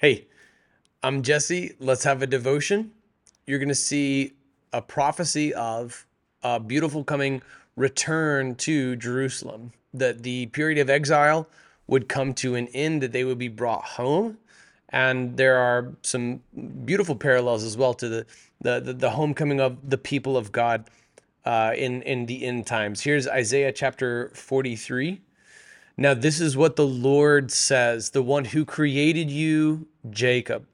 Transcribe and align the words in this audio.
Hey, 0.00 0.28
I'm 1.02 1.20
Jesse. 1.20 1.74
Let's 1.78 2.04
have 2.04 2.22
a 2.22 2.26
devotion. 2.26 2.92
You're 3.46 3.58
going 3.58 3.68
to 3.68 3.74
see 3.74 4.32
a 4.72 4.80
prophecy 4.80 5.52
of 5.52 6.06
a 6.42 6.58
beautiful 6.58 7.04
coming 7.04 7.42
return 7.76 8.54
to 8.54 8.96
Jerusalem, 8.96 9.72
that 9.92 10.22
the 10.22 10.46
period 10.46 10.78
of 10.78 10.88
exile 10.88 11.50
would 11.86 12.08
come 12.08 12.32
to 12.36 12.54
an 12.54 12.68
end, 12.68 13.02
that 13.02 13.12
they 13.12 13.24
would 13.24 13.36
be 13.36 13.48
brought 13.48 13.84
home. 13.84 14.38
And 14.88 15.36
there 15.36 15.58
are 15.58 15.92
some 16.00 16.40
beautiful 16.86 17.14
parallels 17.14 17.62
as 17.62 17.76
well 17.76 17.92
to 17.92 18.08
the, 18.08 18.26
the, 18.62 18.80
the, 18.80 18.92
the 18.94 19.10
homecoming 19.10 19.60
of 19.60 19.90
the 19.90 19.98
people 19.98 20.38
of 20.38 20.50
God 20.50 20.88
uh, 21.44 21.74
in, 21.76 22.00
in 22.04 22.24
the 22.24 22.46
end 22.46 22.66
times. 22.66 23.02
Here's 23.02 23.28
Isaiah 23.28 23.70
chapter 23.70 24.30
43. 24.32 25.20
Now, 26.00 26.14
this 26.14 26.40
is 26.40 26.56
what 26.56 26.76
the 26.76 26.86
Lord 26.86 27.50
says, 27.50 28.08
the 28.08 28.22
one 28.22 28.46
who 28.46 28.64
created 28.64 29.30
you, 29.30 29.86
Jacob. 30.08 30.66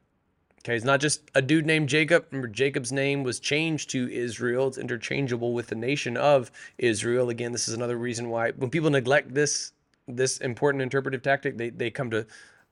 Okay, 0.61 0.77
it's 0.77 0.84
not 0.84 1.01
just 1.01 1.21
a 1.34 1.43
dude 1.43 1.67
named 1.67 1.89
Jacob. 1.89 2.27
Remember, 2.30 2.47
Jacob's 2.47 2.93
name 2.93 3.25
was 3.25 3.41
changed 3.41 3.91
to 3.91 4.09
Israel. 4.09 4.69
It's 4.69 4.79
interchangeable 4.79 5.53
with 5.53 5.67
the 5.67 5.75
nation 5.75 6.17
of 6.17 6.53
Israel. 6.79 7.29
Again, 7.29 7.51
this 7.51 7.67
is 7.67 7.75
another 7.75 7.97
reason 7.97 8.31
why 8.31 8.53
when 8.53 8.70
people 8.70 8.89
neglect 8.89 9.34
this 9.34 9.73
this 10.07 10.39
important 10.39 10.81
interpretive 10.81 11.23
tactic, 11.23 11.59
they, 11.59 11.70
they 11.70 11.91
come 11.91 12.09
to 12.11 12.25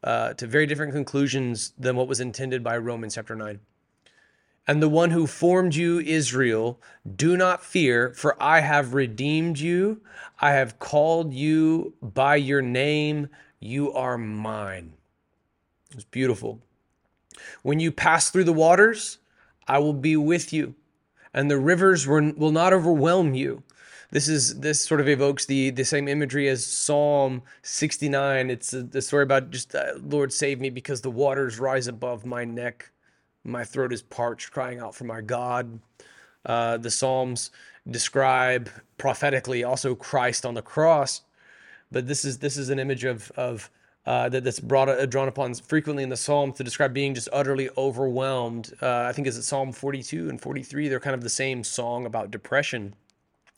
uh, 0.04 0.34
to 0.34 0.46
very 0.46 0.66
different 0.66 0.92
conclusions 0.92 1.72
than 1.76 1.96
what 1.96 2.06
was 2.06 2.20
intended 2.20 2.62
by 2.62 2.76
Romans 2.76 3.16
chapter 3.16 3.34
9 3.34 3.58
and 4.66 4.82
the 4.82 4.88
one 4.88 5.10
who 5.10 5.26
formed 5.26 5.74
you, 5.74 6.00
Israel, 6.00 6.80
do 7.16 7.36
not 7.36 7.62
fear, 7.62 8.12
for 8.14 8.40
I 8.42 8.60
have 8.60 8.94
redeemed 8.94 9.58
you. 9.58 10.00
I 10.40 10.52
have 10.52 10.78
called 10.78 11.34
you 11.34 11.94
by 12.00 12.36
your 12.36 12.62
name. 12.62 13.28
You 13.60 13.92
are 13.92 14.16
mine. 14.16 14.94
It's 15.92 16.04
beautiful. 16.04 16.60
When 17.62 17.78
you 17.78 17.92
pass 17.92 18.30
through 18.30 18.44
the 18.44 18.52
waters, 18.52 19.18
I 19.68 19.78
will 19.78 19.92
be 19.92 20.16
with 20.16 20.52
you, 20.52 20.74
and 21.32 21.50
the 21.50 21.58
rivers 21.58 22.06
will 22.06 22.50
not 22.50 22.72
overwhelm 22.72 23.34
you. 23.34 23.62
This 24.10 24.28
is 24.28 24.60
this 24.60 24.80
sort 24.80 25.00
of 25.00 25.08
evokes 25.08 25.44
the 25.46 25.70
the 25.70 25.84
same 25.84 26.06
imagery 26.06 26.48
as 26.48 26.64
Psalm 26.64 27.42
69. 27.62 28.50
It's 28.50 28.70
the 28.70 29.02
story 29.02 29.24
about 29.24 29.50
just 29.50 29.74
uh, 29.74 29.94
Lord 30.00 30.32
save 30.32 30.60
me 30.60 30.70
because 30.70 31.00
the 31.00 31.10
waters 31.10 31.58
rise 31.58 31.88
above 31.88 32.24
my 32.24 32.44
neck. 32.44 32.90
My 33.44 33.64
throat 33.64 33.92
is 33.92 34.02
parched, 34.02 34.50
crying 34.50 34.80
out 34.80 34.94
for 34.94 35.04
my 35.04 35.20
God. 35.20 35.80
Uh, 36.46 36.76
the 36.78 36.90
Psalms 36.90 37.50
describe 37.88 38.70
prophetically 38.96 39.64
also 39.64 39.94
Christ 39.94 40.46
on 40.46 40.54
the 40.54 40.62
cross, 40.62 41.22
but 41.92 42.06
this 42.06 42.24
is 42.24 42.38
this 42.38 42.56
is 42.56 42.70
an 42.70 42.78
image 42.78 43.04
of 43.04 43.30
of 43.36 43.70
uh, 44.06 44.28
that, 44.28 44.44
that's 44.44 44.60
brought 44.60 44.88
uh, 44.88 45.06
drawn 45.06 45.28
upon 45.28 45.54
frequently 45.54 46.02
in 46.02 46.08
the 46.08 46.16
Psalms 46.16 46.56
to 46.56 46.64
describe 46.64 46.92
being 46.92 47.14
just 47.14 47.28
utterly 47.32 47.70
overwhelmed. 47.76 48.72
Uh, 48.82 49.06
I 49.08 49.12
think 49.12 49.26
is 49.26 49.36
it 49.36 49.42
Psalm 49.42 49.72
42 49.72 50.28
and 50.28 50.40
43. 50.40 50.88
They're 50.88 51.00
kind 51.00 51.14
of 51.14 51.22
the 51.22 51.30
same 51.30 51.64
song 51.64 52.04
about 52.04 52.30
depression. 52.30 52.94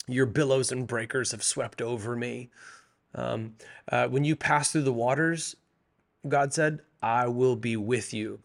Your 0.07 0.25
billows 0.25 0.71
and 0.71 0.87
breakers 0.87 1.31
have 1.31 1.43
swept 1.43 1.81
over 1.81 2.15
me. 2.15 2.49
Um, 3.13 3.55
uh, 3.91 4.07
when 4.07 4.23
you 4.23 4.35
pass 4.35 4.71
through 4.71 4.83
the 4.83 4.93
waters, 4.93 5.55
God 6.27 6.53
said, 6.53 6.81
"I 7.01 7.27
will 7.27 7.55
be 7.55 7.75
with 7.75 8.13
you." 8.13 8.39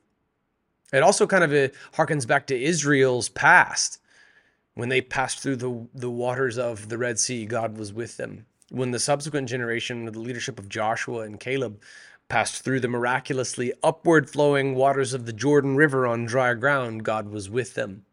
It 0.93 1.03
also 1.03 1.27
kind 1.27 1.45
of 1.45 1.53
uh, 1.53 1.75
harkens 1.95 2.27
back 2.27 2.47
to 2.49 2.63
Israel's 2.63 3.29
past. 3.29 3.99
When 4.75 4.89
they 4.89 5.01
passed 5.01 5.41
through 5.41 5.57
the, 5.57 5.87
the 5.95 6.11
waters 6.11 6.59
of 6.59 6.89
the 6.89 6.99
Red 6.99 7.19
Sea, 7.19 7.45
God 7.47 7.77
was 7.77 7.93
with 7.93 8.17
them. 8.17 8.47
When 8.71 8.91
the 8.91 8.99
subsequent 8.99 9.49
generation, 9.49 10.05
with 10.05 10.15
the 10.15 10.21
leadership 10.21 10.59
of 10.59 10.69
Joshua 10.69 11.21
and 11.21 11.39
Caleb, 11.39 11.81
passed 12.29 12.65
through 12.65 12.81
the 12.81 12.89
miraculously 12.89 13.75
upward 13.83 14.31
flowing 14.31 14.75
waters 14.75 15.13
of 15.13 15.27
the 15.27 15.33
Jordan 15.33 15.77
River 15.77 16.07
on 16.07 16.25
dry 16.25 16.55
ground, 16.55 17.05
God 17.05 17.29
was 17.29 17.51
with 17.51 17.75
them. 17.75 18.07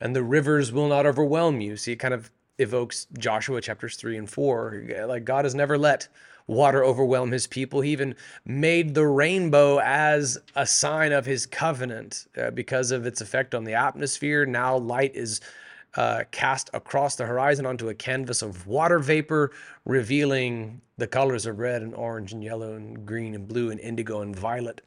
And 0.00 0.16
the 0.16 0.24
rivers 0.24 0.72
will 0.72 0.88
not 0.88 1.06
overwhelm 1.06 1.60
you. 1.60 1.76
See, 1.76 1.92
it 1.92 1.96
kind 1.96 2.14
of 2.14 2.30
evokes 2.58 3.06
Joshua 3.18 3.60
chapters 3.60 3.96
3 3.96 4.16
and 4.16 4.28
4. 4.28 5.04
Like 5.06 5.24
God 5.24 5.44
has 5.44 5.54
never 5.54 5.78
let 5.78 6.08
water 6.46 6.84
overwhelm 6.84 7.30
his 7.30 7.46
people. 7.46 7.80
He 7.80 7.92
even 7.92 8.14
made 8.44 8.94
the 8.94 9.06
rainbow 9.06 9.78
as 9.78 10.38
a 10.56 10.66
sign 10.66 11.12
of 11.12 11.26
his 11.26 11.46
covenant 11.46 12.26
uh, 12.36 12.50
because 12.50 12.90
of 12.90 13.06
its 13.06 13.20
effect 13.20 13.54
on 13.54 13.64
the 13.64 13.74
atmosphere. 13.74 14.46
Now 14.46 14.76
light 14.76 15.14
is 15.14 15.40
uh, 15.94 16.24
cast 16.30 16.70
across 16.72 17.16
the 17.16 17.26
horizon 17.26 17.66
onto 17.66 17.88
a 17.88 17.94
canvas 17.94 18.42
of 18.42 18.66
water 18.66 18.98
vapor, 18.98 19.52
revealing 19.84 20.80
the 20.98 21.06
colors 21.06 21.46
of 21.46 21.58
red 21.58 21.82
and 21.82 21.94
orange 21.94 22.32
and 22.32 22.44
yellow 22.44 22.74
and 22.74 23.04
green 23.06 23.34
and 23.34 23.48
blue 23.48 23.70
and 23.70 23.80
indigo 23.80 24.20
and 24.20 24.36
violet. 24.36 24.82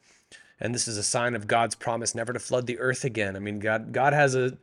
And 0.60 0.74
this 0.74 0.88
is 0.88 0.98
a 0.98 1.04
sign 1.04 1.36
of 1.36 1.48
God's 1.48 1.76
promise 1.76 2.16
never 2.16 2.32
to 2.32 2.40
flood 2.40 2.68
the 2.68 2.80
earth 2.80 3.04
again. 3.04 3.36
I 3.36 3.40
mean, 3.40 3.60
God, 3.60 3.92
God 3.92 4.14
has 4.14 4.36
a 4.36 4.58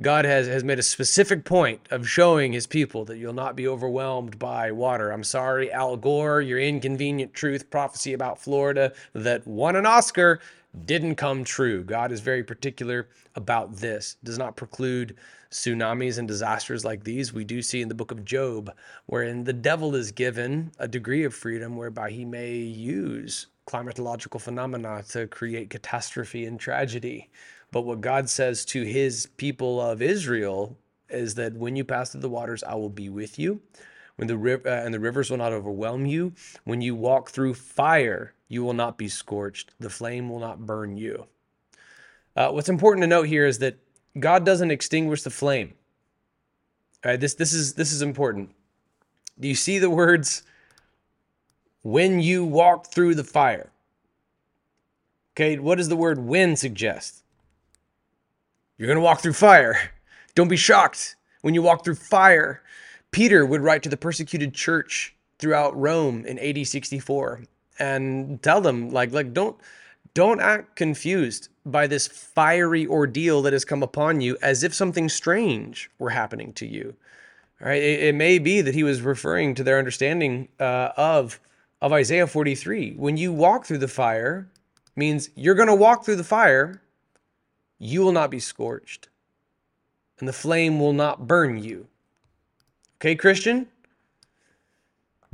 God 0.00 0.26
has, 0.26 0.46
has 0.46 0.62
made 0.62 0.78
a 0.78 0.82
specific 0.82 1.44
point 1.44 1.80
of 1.90 2.06
showing 2.06 2.52
his 2.52 2.66
people 2.66 3.06
that 3.06 3.16
you'll 3.16 3.32
not 3.32 3.56
be 3.56 3.66
overwhelmed 3.66 4.38
by 4.38 4.70
water. 4.70 5.10
I'm 5.10 5.24
sorry, 5.24 5.72
Al 5.72 5.96
Gore, 5.96 6.42
your 6.42 6.58
inconvenient 6.58 7.32
truth 7.32 7.70
prophecy 7.70 8.12
about 8.12 8.38
Florida 8.38 8.92
that 9.14 9.46
won 9.46 9.74
an 9.74 9.86
Oscar 9.86 10.40
didn't 10.84 11.14
come 11.14 11.44
true. 11.44 11.82
God 11.82 12.12
is 12.12 12.20
very 12.20 12.44
particular 12.44 13.08
about 13.36 13.76
this. 13.76 14.16
Does 14.22 14.36
not 14.36 14.54
preclude 14.54 15.16
tsunamis 15.50 16.18
and 16.18 16.28
disasters 16.28 16.84
like 16.84 17.04
these. 17.04 17.32
We 17.32 17.44
do 17.44 17.62
see 17.62 17.80
in 17.80 17.88
the 17.88 17.94
book 17.94 18.10
of 18.10 18.22
Job, 18.22 18.74
wherein 19.06 19.44
the 19.44 19.54
devil 19.54 19.94
is 19.94 20.12
given 20.12 20.72
a 20.78 20.86
degree 20.86 21.24
of 21.24 21.32
freedom 21.32 21.74
whereby 21.74 22.10
he 22.10 22.26
may 22.26 22.52
use 22.54 23.46
climatological 23.66 24.40
phenomena 24.42 25.02
to 25.08 25.26
create 25.26 25.70
catastrophe 25.70 26.44
and 26.44 26.60
tragedy. 26.60 27.30
But 27.72 27.82
what 27.82 28.00
God 28.00 28.28
says 28.28 28.64
to 28.66 28.82
his 28.82 29.26
people 29.36 29.80
of 29.80 30.00
Israel 30.00 30.76
is 31.08 31.34
that 31.34 31.54
when 31.54 31.76
you 31.76 31.84
pass 31.84 32.10
through 32.10 32.20
the 32.20 32.28
waters, 32.28 32.62
I 32.64 32.74
will 32.74 32.90
be 32.90 33.08
with 33.08 33.38
you. 33.38 33.60
When 34.16 34.28
the 34.28 34.36
river 34.36 34.68
uh, 34.68 34.84
and 34.84 34.94
the 34.94 35.00
rivers 35.00 35.30
will 35.30 35.36
not 35.36 35.52
overwhelm 35.52 36.06
you. 36.06 36.32
When 36.64 36.80
you 36.80 36.94
walk 36.94 37.30
through 37.30 37.54
fire, 37.54 38.32
you 38.48 38.64
will 38.64 38.72
not 38.72 38.96
be 38.96 39.08
scorched. 39.08 39.74
The 39.78 39.90
flame 39.90 40.30
will 40.30 40.40
not 40.40 40.64
burn 40.64 40.96
you. 40.96 41.26
Uh, 42.34 42.50
what's 42.50 42.68
important 42.68 43.02
to 43.02 43.08
note 43.08 43.24
here 43.26 43.46
is 43.46 43.58
that 43.58 43.76
God 44.18 44.44
doesn't 44.44 44.70
extinguish 44.70 45.22
the 45.22 45.30
flame. 45.30 45.74
All 47.04 47.10
right, 47.10 47.20
this 47.20 47.34
this 47.34 47.52
is 47.52 47.74
this 47.74 47.92
is 47.92 48.02
important. 48.02 48.50
Do 49.38 49.48
you 49.48 49.54
see 49.54 49.78
the 49.78 49.90
words? 49.90 50.42
When 51.82 52.20
you 52.20 52.44
walk 52.44 52.92
through 52.92 53.14
the 53.14 53.22
fire. 53.22 53.70
Okay, 55.34 55.58
what 55.58 55.76
does 55.78 55.88
the 55.88 55.96
word 55.96 56.18
when 56.18 56.56
suggest? 56.56 57.22
You're 58.78 58.88
going 58.88 58.98
to 58.98 59.02
walk 59.02 59.20
through 59.20 59.32
fire. 59.32 59.90
Don't 60.34 60.48
be 60.48 60.56
shocked 60.56 61.16
when 61.40 61.54
you 61.54 61.62
walk 61.62 61.82
through 61.82 61.94
fire. 61.94 62.62
Peter 63.10 63.46
would 63.46 63.62
write 63.62 63.82
to 63.84 63.88
the 63.88 63.96
persecuted 63.96 64.52
church 64.52 65.14
throughout 65.38 65.78
Rome 65.78 66.26
in 66.26 66.38
AD 66.38 66.66
64 66.66 67.42
and 67.78 68.42
tell 68.42 68.60
them 68.60 68.90
like 68.90 69.12
like 69.12 69.32
don't 69.32 69.56
don't 70.14 70.40
act 70.40 70.76
confused 70.76 71.48
by 71.64 71.86
this 71.86 72.06
fiery 72.06 72.86
ordeal 72.86 73.42
that 73.42 73.52
has 73.52 73.64
come 73.64 73.82
upon 73.82 74.20
you 74.20 74.36
as 74.42 74.62
if 74.62 74.74
something 74.74 75.08
strange 75.08 75.90
were 75.98 76.10
happening 76.10 76.52
to 76.54 76.66
you. 76.66 76.94
All 77.60 77.68
right, 77.68 77.82
it, 77.82 78.02
it 78.02 78.14
may 78.14 78.38
be 78.38 78.60
that 78.60 78.74
he 78.74 78.82
was 78.82 79.00
referring 79.00 79.54
to 79.54 79.64
their 79.64 79.78
understanding 79.78 80.48
uh, 80.60 80.90
of 80.96 81.40
of 81.80 81.92
Isaiah 81.92 82.26
43. 82.26 82.92
When 82.96 83.16
you 83.16 83.32
walk 83.32 83.64
through 83.64 83.78
the 83.78 83.88
fire, 83.88 84.48
means 84.96 85.30
you're 85.34 85.54
going 85.54 85.68
to 85.68 85.74
walk 85.74 86.04
through 86.04 86.16
the 86.16 86.24
fire 86.24 86.80
you 87.78 88.00
will 88.00 88.12
not 88.12 88.30
be 88.30 88.40
scorched, 88.40 89.08
and 90.18 90.28
the 90.28 90.32
flame 90.32 90.80
will 90.80 90.92
not 90.92 91.26
burn 91.26 91.62
you. 91.62 91.88
Okay, 92.98 93.14
Christian? 93.14 93.68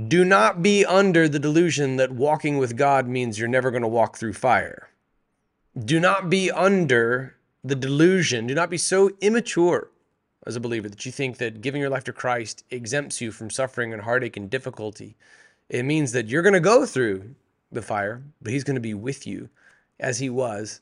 Do 0.09 0.25
not 0.25 0.63
be 0.63 0.85
under 0.85 1.29
the 1.29 1.39
delusion 1.39 1.97
that 1.97 2.11
walking 2.11 2.59
with 2.59 2.77
God 2.77 3.07
means 3.07 3.39
you're 3.39 3.49
never 3.49 3.71
going 3.71 3.83
to 3.83 3.89
walk 3.89 4.17
through 4.17 4.33
fire. 4.33 4.89
Do 5.79 6.01
not 6.01 6.29
be 6.29 6.51
under 6.51 7.37
the 7.63 7.77
delusion, 7.77 8.47
do 8.47 8.55
not 8.55 8.71
be 8.71 8.79
so 8.79 9.11
immature 9.21 9.89
as 10.45 10.57
a 10.57 10.61
believer 10.61 10.89
that 10.89 11.07
you 11.07 11.13
think 11.13 11.39
that 11.39 11.61
giving 11.61 11.81
your 11.81 11.91
life 11.91 12.05
to 12.05 12.13
Christ 12.13 12.65
exempts 12.71 13.21
you 13.21 13.31
from 13.31 13.51
suffering 13.51 13.93
and 13.93 14.03
heartache 14.03 14.37
and 14.37 14.51
difficulty. 14.51 15.17
It 15.69 15.85
means 15.85 16.13
that 16.13 16.29
you're 16.29 16.43
going 16.43 16.55
to 16.55 16.61
go 16.61 16.85
through 16.85 17.35
the 17.71 17.83
fire, 17.83 18.23
but 18.41 18.53
He's 18.53 18.65
going 18.65 18.75
to 18.75 18.81
be 18.81 18.95
with 18.95 19.27
you 19.27 19.49
as 20.01 20.19
He 20.19 20.29
was 20.29 20.81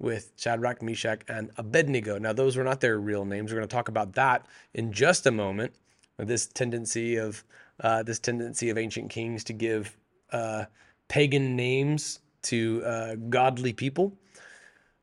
with 0.00 0.32
Shadrach, 0.36 0.82
Meshach, 0.82 1.22
and 1.28 1.50
Abednego. 1.56 2.18
Now, 2.18 2.32
those 2.32 2.56
were 2.56 2.64
not 2.64 2.80
their 2.80 2.98
real 2.98 3.24
names. 3.24 3.52
We're 3.52 3.58
going 3.58 3.68
to 3.68 3.74
talk 3.74 3.88
about 3.88 4.14
that 4.14 4.46
in 4.74 4.92
just 4.92 5.26
a 5.26 5.30
moment. 5.30 5.74
This 6.16 6.46
tendency 6.46 7.16
of 7.16 7.44
uh, 7.80 8.02
this 8.02 8.18
tendency 8.18 8.68
of 8.68 8.76
ancient 8.76 9.10
kings 9.10 9.44
to 9.44 9.52
give 9.52 9.96
uh, 10.32 10.64
pagan 11.08 11.56
names 11.56 12.20
to 12.42 12.82
uh, 12.84 13.14
godly 13.28 13.72
people. 13.72 14.12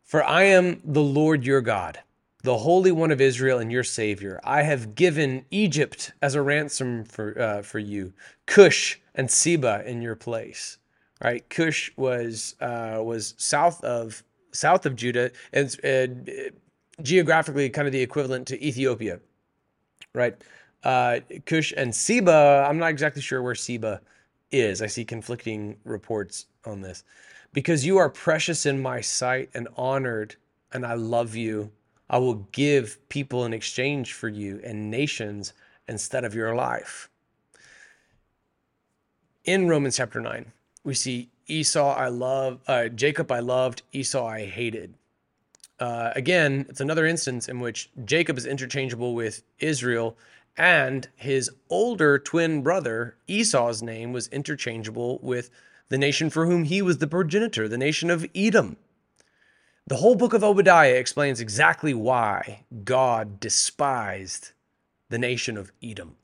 For 0.04 0.24
I 0.24 0.44
am 0.44 0.82
the 0.86 1.02
Lord 1.02 1.44
your 1.44 1.62
God, 1.62 2.00
the 2.44 2.60
Holy 2.60 2.92
One 2.92 3.12
of 3.12 3.20
Israel, 3.20 3.60
and 3.60 3.72
your 3.72 3.84
Savior. 3.84 4.40
I 4.44 4.62
have 4.62 4.96
given 4.96 5.46
Egypt 5.52 6.14
as 6.22 6.36
a 6.36 6.42
ransom 6.42 7.04
for 7.04 7.40
uh, 7.40 7.62
for 7.62 7.80
you, 7.80 8.14
Cush 8.46 9.00
and 9.16 9.30
Seba 9.30 9.84
in 9.86 10.02
your 10.02 10.16
place. 10.16 10.78
Right, 11.24 11.48
Cush 11.50 11.92
was 11.98 12.56
uh, 12.62 13.02
was 13.04 13.34
south 13.38 13.84
of 13.84 14.24
south 14.52 14.86
of 14.86 14.96
Judah 14.96 15.32
and 15.54 15.76
uh, 15.84 16.08
geographically 17.02 17.70
kind 17.70 17.88
of 17.88 17.92
the 17.92 18.02
equivalent 18.02 18.48
to 18.48 18.64
Ethiopia. 18.64 19.20
Right, 20.14 20.36
uh, 20.84 21.20
Cush 21.46 21.74
and 21.76 21.94
Seba. 21.94 22.66
I'm 22.68 22.78
not 22.78 22.90
exactly 22.90 23.22
sure 23.22 23.42
where 23.42 23.56
Seba 23.56 24.02
is. 24.52 24.82
I 24.82 24.88
see 24.88 25.06
conflicting 25.06 25.78
reports 25.84 26.48
on 26.66 26.82
this. 26.82 27.04
Because 27.54 27.86
you 27.86 27.98
are 27.98 28.10
precious 28.10 28.66
in 28.66 28.82
my 28.82 29.02
sight 29.02 29.50
and 29.54 29.68
honored, 29.76 30.36
and 30.74 30.86
I 30.86 30.94
love 30.94 31.36
you, 31.36 31.72
I 32.10 32.18
will 32.18 32.48
give 32.52 32.98
people 33.10 33.46
in 33.46 33.54
exchange 33.54 34.14
for 34.14 34.30
you 34.30 34.62
and 34.64 34.90
nations 34.90 35.54
instead 35.88 36.24
of 36.24 36.36
your 36.36 36.56
life. 36.56 37.10
In 39.46 39.68
Romans 39.68 39.98
chapter 39.98 40.20
9, 40.20 40.52
we 40.84 40.94
see 40.94 41.30
Esau 41.48 41.94
I 41.94 42.08
love, 42.08 42.60
uh, 42.68 42.88
Jacob 42.90 43.32
I 43.32 43.40
loved, 43.40 43.84
Esau 43.94 44.26
I 44.26 44.46
hated. 44.46 44.94
Uh, 45.80 46.12
again, 46.16 46.66
it's 46.70 46.82
another 46.82 47.06
instance 47.06 47.48
in 47.48 47.60
which 47.60 47.90
Jacob 48.04 48.38
is 48.38 48.46
interchangeable 48.46 49.14
with 49.14 49.44
Israel, 49.60 50.18
and 50.58 51.08
his 51.16 51.52
older 51.70 52.18
twin 52.18 52.64
brother 52.64 53.16
Esau's 53.28 53.84
name 53.84 54.12
was 54.12 54.28
interchangeable 54.30 55.20
with 55.22 55.50
the 55.90 55.98
nation 55.98 56.30
for 56.30 56.46
whom 56.46 56.64
he 56.64 56.82
was 56.82 56.98
the 56.98 57.08
progenitor, 57.08 57.68
the 57.68 57.78
nation 57.78 58.10
of 58.10 58.26
Edom. 58.36 58.78
The 59.86 59.98
whole 59.98 60.16
book 60.16 60.34
of 60.34 60.44
Obadiah 60.44 60.96
explains 60.96 61.40
exactly 61.40 61.94
why 61.94 62.66
God 62.84 63.40
despised 63.40 64.52
the 65.10 65.18
nation 65.18 65.58
of 65.58 65.72
Edom. 65.82 66.18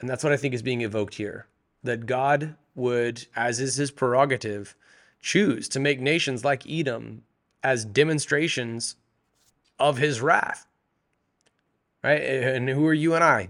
And 0.00 0.08
that's 0.08 0.24
what 0.24 0.32
I 0.32 0.36
think 0.36 0.52
is 0.52 0.62
being 0.62 0.80
evoked 0.80 1.14
here 1.14 1.46
that 1.84 2.06
God 2.06 2.56
would, 2.76 3.26
as 3.34 3.58
is 3.58 3.76
his 3.76 3.90
prerogative, 3.90 4.76
choose 5.20 5.68
to 5.70 5.80
make 5.80 6.00
nations 6.00 6.44
like 6.44 6.68
Edom 6.68 7.22
as 7.62 7.84
demonstrations 7.84 8.94
of 9.78 9.98
his 9.98 10.20
wrath. 10.20 10.66
Right? 12.04 12.20
And 12.20 12.68
who 12.68 12.86
are 12.86 12.94
you 12.94 13.14
and 13.14 13.24
I? 13.24 13.48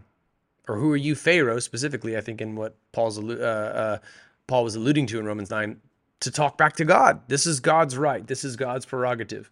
Or 0.69 0.77
who 0.77 0.91
are 0.93 0.97
you, 0.97 1.15
Pharaoh, 1.15 1.61
specifically, 1.61 2.17
I 2.17 2.21
think, 2.21 2.41
in 2.41 2.57
what 2.57 2.77
Paul's 2.93 3.19
uh, 3.19 3.33
uh, 3.33 3.99
Paul 4.47 4.65
was 4.65 4.75
alluding 4.75 5.07
to 5.09 5.19
in 5.19 5.27
Romans 5.27 5.51
9, 5.51 5.81
to 6.21 6.31
talk 6.31 6.57
back 6.57 6.77
to 6.77 6.85
God. 6.85 7.21
This 7.29 7.47
is 7.47 7.61
God's 7.61 7.97
right. 7.97 8.27
This 8.27 8.45
is 8.45 8.57
God's 8.57 8.87
prerogative. 8.87 9.51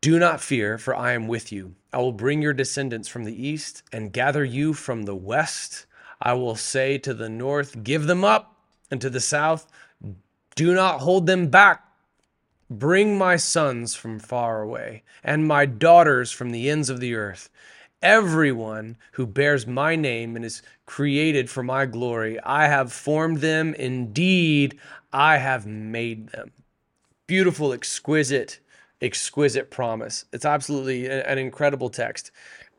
Do 0.00 0.18
not 0.18 0.40
fear, 0.40 0.78
for 0.78 0.94
I 0.94 1.12
am 1.12 1.26
with 1.26 1.50
you. 1.50 1.74
I 1.92 1.98
will 1.98 2.12
bring 2.12 2.40
your 2.40 2.52
descendants 2.52 3.08
from 3.08 3.24
the 3.24 3.46
east 3.46 3.82
and 3.92 4.12
gather 4.12 4.44
you 4.44 4.74
from 4.74 5.04
the 5.04 5.16
west. 5.16 5.86
I 6.20 6.34
will 6.34 6.56
say 6.56 6.98
to 6.98 7.14
the 7.14 7.28
north, 7.28 7.82
Give 7.82 8.06
them 8.06 8.24
up, 8.24 8.56
and 8.90 9.00
to 9.00 9.10
the 9.10 9.20
south, 9.20 9.66
Do 10.54 10.74
not 10.74 11.00
hold 11.00 11.26
them 11.26 11.48
back. 11.48 11.84
Bring 12.70 13.16
my 13.16 13.36
sons 13.36 13.94
from 13.94 14.18
far 14.18 14.60
away, 14.60 15.02
and 15.24 15.46
my 15.46 15.64
daughters 15.64 16.30
from 16.30 16.50
the 16.50 16.68
ends 16.68 16.90
of 16.90 17.00
the 17.00 17.14
earth. 17.14 17.48
Everyone 18.02 18.96
who 19.12 19.26
bears 19.26 19.66
my 19.66 19.96
name 19.96 20.36
and 20.36 20.44
is 20.44 20.62
created 20.86 21.50
for 21.50 21.62
my 21.62 21.86
glory, 21.86 22.38
I 22.40 22.66
have 22.66 22.92
formed 22.92 23.38
them. 23.38 23.74
Indeed, 23.74 24.78
I 25.12 25.38
have 25.38 25.66
made 25.66 26.28
them. 26.28 26.52
Beautiful, 27.26 27.72
exquisite, 27.72 28.60
exquisite 29.00 29.70
promise. 29.70 30.26
It's 30.32 30.44
absolutely 30.44 31.06
an 31.08 31.38
incredible 31.38 31.90
text. 31.90 32.30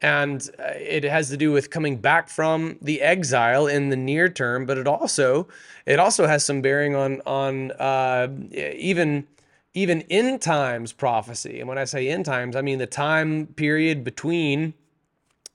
And 0.02 0.50
uh, 0.60 0.72
it 0.78 1.04
has 1.04 1.30
to 1.30 1.38
do 1.38 1.52
with 1.52 1.70
coming 1.70 1.98
back 1.98 2.30
from 2.30 2.78
the 2.82 3.02
exile 3.02 3.68
in 3.68 3.90
the 3.90 3.98
near 3.98 4.30
term, 4.30 4.66
but 4.66 4.78
it 4.78 4.88
also 4.88 5.48
it 5.86 6.00
also 6.00 6.26
has 6.28 6.46
some 6.46 6.62
bearing 6.62 6.96
on 6.96 7.22
on 7.26 7.72
uh, 7.72 8.28
even 8.54 9.28
even 9.74 10.02
end 10.04 10.42
times 10.42 10.94
prophecy. 10.94 11.60
And 11.60 11.68
when 11.68 11.78
I 11.78 11.84
say 11.84 12.08
end 12.10 12.26
times, 12.26 12.56
I 12.56 12.62
mean 12.62 12.80
the 12.80 12.88
time 12.88 13.48
period 13.48 14.04
between 14.04 14.74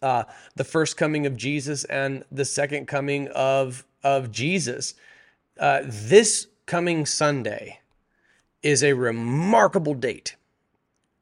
uh, 0.02 0.24
the 0.54 0.64
first 0.64 0.96
coming 0.98 1.24
of 1.24 1.36
Jesus 1.36 1.84
and 1.84 2.24
the 2.30 2.44
second 2.44 2.86
coming 2.86 3.28
of 3.28 3.84
of 4.02 4.30
Jesus. 4.30 4.94
Uh, 5.58 5.80
this 5.84 6.48
coming 6.66 7.06
Sunday 7.06 7.80
is 8.62 8.82
a 8.82 8.92
remarkable 8.92 9.94
date. 9.94 10.36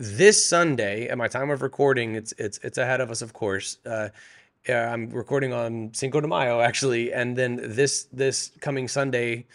This 0.05 0.45
Sunday, 0.45 1.07
at 1.07 1.17
my 1.17 1.29
time 1.29 1.49
of 1.51 1.63
recording, 1.63 2.17
it's 2.17 2.35
it's 2.37 2.59
it's 2.65 2.77
ahead 2.77 3.01
of 3.01 3.13
us, 3.13 3.23
of 3.23 3.33
course. 3.33 3.79
Uh, 3.87 4.09
I'm 4.69 5.09
recording 5.11 5.53
on 5.53 5.95
Cinco 5.95 6.21
de 6.21 6.27
Mayo, 6.27 6.61
actually, 6.61 7.13
and 7.13 7.37
then 7.37 7.61
this 7.63 8.09
this 8.13 8.51
coming 8.59 8.89
Sunday, 8.89 9.47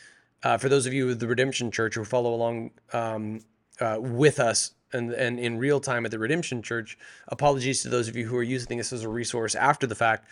uh, 0.43 0.57
for 0.57 0.69
those 0.69 0.85
of 0.85 0.93
you 0.93 1.05
with 1.07 1.19
the 1.19 1.27
Redemption 1.27 1.69
Church 1.69 1.95
who 1.95 2.05
follow 2.05 2.33
along 2.33 2.71
um, 2.93 3.41
uh, 3.81 3.97
with 3.99 4.39
us 4.39 4.71
and, 4.93 5.11
and 5.11 5.37
in 5.37 5.57
real 5.57 5.81
time 5.81 6.05
at 6.05 6.11
the 6.11 6.19
Redemption 6.19 6.61
Church. 6.61 6.97
Apologies 7.27 7.81
to 7.81 7.89
those 7.89 8.07
of 8.07 8.15
you 8.15 8.25
who 8.25 8.37
are 8.37 8.41
using 8.41 8.77
this 8.77 8.93
as 8.93 9.03
a 9.03 9.09
resource 9.09 9.53
after 9.53 9.85
the 9.85 9.95
fact. 9.95 10.29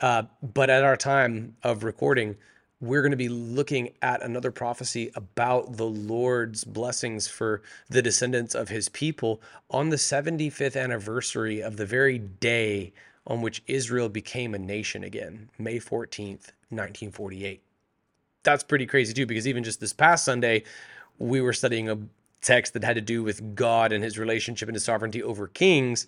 Uh, 0.00 0.22
but 0.42 0.70
at 0.70 0.82
our 0.82 0.96
time 0.96 1.56
of 1.62 1.84
recording, 1.84 2.36
we're 2.80 3.02
going 3.02 3.10
to 3.10 3.16
be 3.16 3.28
looking 3.28 3.90
at 4.02 4.22
another 4.22 4.52
prophecy 4.52 5.10
about 5.16 5.76
the 5.76 5.86
Lord's 5.86 6.62
blessings 6.62 7.26
for 7.26 7.62
the 7.88 8.02
descendants 8.02 8.54
of 8.54 8.68
his 8.68 8.88
people 8.88 9.42
on 9.70 9.88
the 9.88 9.96
75th 9.96 10.80
anniversary 10.80 11.60
of 11.60 11.76
the 11.76 11.86
very 11.86 12.18
day 12.18 12.92
on 13.26 13.42
which 13.42 13.62
Israel 13.66 14.08
became 14.08 14.54
a 14.54 14.58
nation 14.58 15.02
again, 15.02 15.50
May 15.58 15.78
14th, 15.78 16.52
1948. 16.70 17.62
That's 18.44 18.62
pretty 18.62 18.86
crazy 18.86 19.12
too, 19.12 19.26
because 19.26 19.48
even 19.48 19.64
just 19.64 19.80
this 19.80 19.92
past 19.92 20.24
Sunday, 20.24 20.62
we 21.18 21.40
were 21.40 21.52
studying 21.52 21.90
a 21.90 21.98
text 22.40 22.74
that 22.74 22.84
had 22.84 22.94
to 22.94 23.00
do 23.00 23.24
with 23.24 23.56
God 23.56 23.92
and 23.92 24.04
his 24.04 24.18
relationship 24.18 24.68
and 24.68 24.76
his 24.76 24.84
sovereignty 24.84 25.20
over 25.20 25.48
kings, 25.48 26.06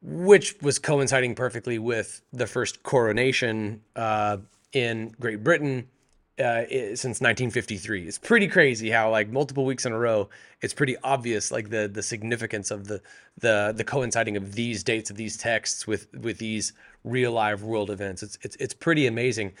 which 0.00 0.54
was 0.62 0.78
coinciding 0.78 1.34
perfectly 1.34 1.80
with 1.80 2.22
the 2.32 2.46
first 2.46 2.84
coronation 2.84 3.82
uh, 3.96 4.36
in 4.72 5.14
Great 5.18 5.42
Britain 5.42 5.88
uh, 6.38 6.64
since 6.68 7.20
1953. 7.20 8.08
It's 8.08 8.18
pretty 8.18 8.48
crazy 8.48 8.90
how 8.90 9.10
like 9.10 9.28
multiple 9.30 9.64
weeks 9.64 9.86
in 9.86 9.92
a 9.92 9.98
row, 9.98 10.28
it's 10.60 10.74
pretty 10.74 10.96
obvious 11.04 11.52
like 11.52 11.70
the 11.70 11.88
the 11.88 12.02
significance 12.02 12.70
of 12.70 12.88
the 12.88 13.00
the 13.38 13.72
the 13.76 13.84
coinciding 13.84 14.36
of 14.36 14.54
these 14.54 14.82
dates 14.82 15.10
of 15.10 15.16
these 15.16 15.36
texts 15.36 15.86
with 15.86 16.12
with 16.14 16.38
these 16.38 16.72
real 17.04 17.32
live 17.32 17.62
world 17.62 17.90
events. 17.90 18.22
It's 18.22 18.38
it's 18.42 18.56
it's 18.56 18.74
pretty 18.74 19.06
amazing. 19.06 19.52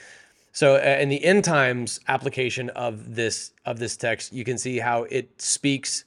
So 0.52 0.76
in 0.76 1.08
the 1.08 1.24
end 1.24 1.44
times 1.44 2.00
application 2.08 2.70
of 2.70 3.14
this 3.14 3.52
of 3.64 3.78
this 3.78 3.96
text, 3.96 4.32
you 4.32 4.44
can 4.44 4.58
see 4.58 4.78
how 4.78 5.04
it 5.04 5.40
speaks 5.40 6.04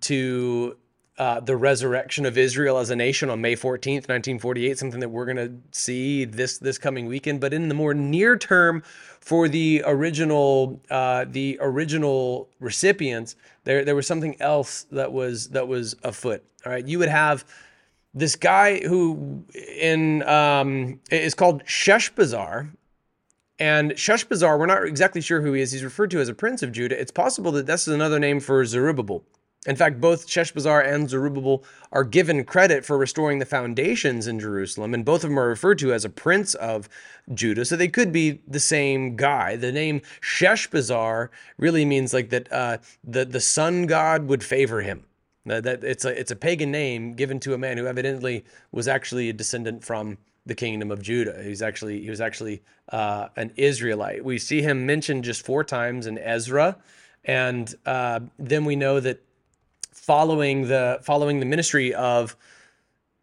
to 0.00 0.76
uh, 1.18 1.40
the 1.40 1.56
resurrection 1.56 2.24
of 2.24 2.38
Israel 2.38 2.78
as 2.78 2.90
a 2.90 2.96
nation 2.96 3.28
on 3.28 3.40
May 3.40 3.54
14th, 3.54 4.08
1948, 4.08 4.78
something 4.78 5.00
that 5.00 5.10
we're 5.10 5.26
going 5.26 5.36
to 5.36 5.52
see 5.70 6.24
this 6.24 6.58
this 6.58 6.78
coming 6.78 7.06
weekend. 7.06 7.40
But 7.40 7.52
in 7.52 7.68
the 7.68 7.74
more 7.74 7.92
near 7.92 8.36
term, 8.36 8.82
for 9.20 9.46
the 9.46 9.82
original 9.84 10.80
uh, 10.90 11.26
the 11.28 11.58
original 11.60 12.48
recipients, 12.60 13.36
there 13.64 13.84
there 13.84 13.94
was 13.94 14.06
something 14.06 14.40
else 14.40 14.84
that 14.90 15.12
was 15.12 15.48
that 15.48 15.68
was 15.68 15.96
afoot. 16.02 16.42
All 16.64 16.72
right, 16.72 16.86
you 16.86 16.98
would 16.98 17.10
have 17.10 17.44
this 18.14 18.36
guy 18.36 18.80
who 18.80 19.44
in 19.54 20.22
um, 20.22 20.98
is 21.10 21.34
called 21.34 21.62
Sheshbazzar, 21.64 22.70
and 23.58 23.92
Sheshbazzar, 23.92 24.58
we're 24.58 24.66
not 24.66 24.84
exactly 24.86 25.20
sure 25.20 25.40
who 25.40 25.52
he 25.52 25.62
is. 25.62 25.72
He's 25.72 25.84
referred 25.84 26.10
to 26.12 26.20
as 26.20 26.28
a 26.28 26.34
prince 26.34 26.62
of 26.62 26.72
Judah. 26.72 26.98
It's 27.00 27.12
possible 27.12 27.52
that 27.52 27.66
this 27.66 27.86
is 27.86 27.94
another 27.94 28.18
name 28.18 28.40
for 28.40 28.64
Zerubbabel. 28.64 29.24
In 29.64 29.76
fact, 29.76 30.00
both 30.00 30.26
Sheshbazzar 30.26 30.84
and 30.84 31.08
Zerubbabel 31.08 31.62
are 31.92 32.02
given 32.02 32.44
credit 32.44 32.84
for 32.84 32.98
restoring 32.98 33.38
the 33.38 33.46
foundations 33.46 34.26
in 34.26 34.40
Jerusalem, 34.40 34.92
and 34.92 35.04
both 35.04 35.22
of 35.22 35.30
them 35.30 35.38
are 35.38 35.46
referred 35.46 35.78
to 35.78 35.92
as 35.92 36.04
a 36.04 36.10
prince 36.10 36.54
of 36.54 36.88
Judah, 37.32 37.64
so 37.64 37.76
they 37.76 37.86
could 37.86 38.10
be 38.10 38.40
the 38.48 38.58
same 38.58 39.14
guy. 39.14 39.54
The 39.54 39.70
name 39.70 40.02
Sheshbazzar 40.20 41.28
really 41.58 41.84
means 41.84 42.12
like 42.12 42.30
that 42.30 42.52
uh, 42.52 42.78
the 43.04 43.24
the 43.24 43.40
sun 43.40 43.86
god 43.86 44.26
would 44.26 44.42
favor 44.42 44.80
him. 44.80 45.04
That, 45.46 45.62
that 45.62 45.84
it's 45.84 46.04
a 46.04 46.18
it's 46.18 46.32
a 46.32 46.36
pagan 46.36 46.72
name 46.72 47.14
given 47.14 47.38
to 47.40 47.54
a 47.54 47.58
man 47.58 47.76
who 47.76 47.86
evidently 47.86 48.44
was 48.72 48.88
actually 48.88 49.28
a 49.28 49.32
descendant 49.32 49.84
from 49.84 50.18
the 50.44 50.56
kingdom 50.56 50.90
of 50.90 51.02
Judah. 51.02 51.40
He's 51.40 51.62
actually 51.62 52.02
he 52.02 52.10
was 52.10 52.20
actually 52.20 52.62
uh, 52.88 53.28
an 53.36 53.52
Israelite. 53.56 54.24
We 54.24 54.38
see 54.38 54.62
him 54.62 54.86
mentioned 54.86 55.22
just 55.22 55.46
four 55.46 55.62
times 55.62 56.08
in 56.08 56.18
Ezra, 56.18 56.78
and 57.24 57.72
uh, 57.86 58.20
then 58.40 58.64
we 58.64 58.74
know 58.74 58.98
that 58.98 59.22
following 59.92 60.68
the 60.68 60.98
following 61.02 61.40
the 61.40 61.46
ministry 61.46 61.94
of 61.94 62.36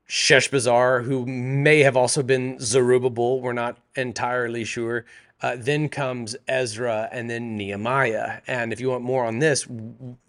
Sheshbazzar, 0.08 1.04
who 1.04 1.26
may 1.26 1.80
have 1.80 1.96
also 1.96 2.24
been 2.24 2.60
Zerubbabel. 2.60 3.42
We're 3.42 3.54
not 3.54 3.78
entirely 3.96 4.64
sure. 4.64 5.06
Uh, 5.42 5.56
then 5.58 5.88
comes 5.88 6.36
Ezra 6.48 7.08
and 7.12 7.30
then 7.30 7.56
Nehemiah. 7.56 8.42
And 8.48 8.74
if 8.74 8.82
you 8.82 8.90
want 8.90 9.04
more 9.04 9.24
on 9.24 9.40
this, 9.40 9.66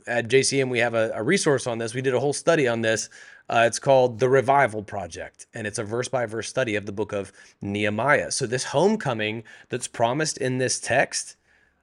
at 0.06 0.28
JCM, 0.28 0.68
we 0.68 0.78
have 0.78 0.94
a, 0.94 1.10
a 1.14 1.22
resource 1.22 1.66
on 1.66 1.78
this. 1.78 1.94
We 1.94 2.02
did 2.02 2.14
a 2.14 2.20
whole 2.20 2.32
study 2.32 2.68
on 2.68 2.82
this. 2.82 3.08
Uh, 3.48 3.64
it's 3.66 3.80
called 3.80 4.20
The 4.20 4.28
Revival 4.28 4.84
Project, 4.84 5.46
and 5.54 5.66
it's 5.66 5.80
a 5.80 5.84
verse 5.84 6.06
by 6.06 6.26
verse 6.26 6.48
study 6.48 6.76
of 6.76 6.86
the 6.86 6.92
book 6.92 7.12
of 7.12 7.32
Nehemiah. 7.60 8.30
So, 8.30 8.46
this 8.46 8.62
homecoming 8.62 9.42
that's 9.68 9.88
promised 9.88 10.38
in 10.38 10.58
this 10.58 10.78
text 10.78 11.36